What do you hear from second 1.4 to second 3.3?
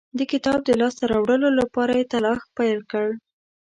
لپاره یې تلاښ پیل کړ.